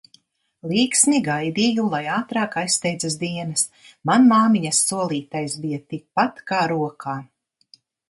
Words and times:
Līksmi 0.69 1.19
gaidīju 1.27 1.85
lai 1.91 1.99
ātrāk 2.13 2.57
aizsteidzas 2.63 3.19
dienas, 3.25 3.67
man 4.13 4.27
māmiņas 4.35 4.83
solītais, 4.89 5.63
bija 5.69 5.83
tik 5.93 6.05
pat 6.21 6.47
kā 6.53 6.67
rokā. 6.77 7.19